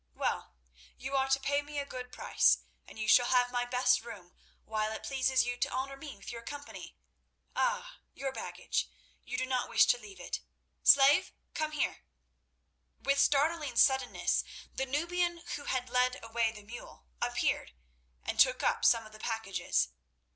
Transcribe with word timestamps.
Well, 0.15 0.55
you 0.97 1.15
are 1.15 1.29
to 1.29 1.39
pay 1.39 1.61
me 1.61 1.77
a 1.77 1.85
good 1.85 2.11
price, 2.11 2.63
and 2.87 2.97
you 2.97 3.07
shall 3.07 3.27
have 3.27 3.51
my 3.51 3.65
best 3.65 4.01
room 4.01 4.33
while 4.65 4.91
it 4.93 5.03
pleases 5.03 5.45
you 5.45 5.57
to 5.57 5.69
honour 5.69 5.95
me 5.95 6.17
with 6.17 6.31
your 6.31 6.41
company. 6.41 6.97
Ah! 7.55 7.99
your 8.15 8.31
baggage. 8.31 8.89
You 9.23 9.37
do 9.37 9.45
not 9.45 9.69
wish 9.69 9.85
to 9.85 9.99
leave 9.99 10.19
it. 10.19 10.39
Slave, 10.81 11.31
come 11.53 11.73
here." 11.73 11.99
With 12.99 13.19
startling 13.19 13.75
suddenness 13.75 14.43
the 14.73 14.87
Nubian 14.87 15.43
who 15.55 15.65
had 15.65 15.87
led 15.87 16.17
away 16.23 16.51
the 16.51 16.63
mule 16.63 17.05
appeared, 17.21 17.75
and 18.23 18.39
took 18.39 18.63
up 18.63 18.83
some 18.83 19.05
of 19.05 19.11
the 19.11 19.19
packages. 19.19 19.89